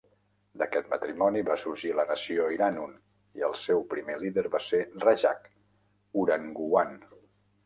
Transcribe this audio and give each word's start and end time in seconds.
D'aquest 0.59 0.87
matrimoni 0.93 1.43
va 1.49 1.57
sorgir 1.63 1.91
la 1.99 2.05
nació 2.11 2.47
Iranun, 2.55 2.95
i 3.41 3.45
el 3.49 3.53
seu 3.65 3.85
primer 3.93 4.17
líder 4.25 4.45
va 4.57 4.63
ser 4.69 4.81
Rajah 5.07 5.37
Urangguwan. 6.25 6.99